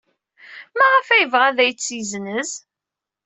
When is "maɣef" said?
0.77-1.07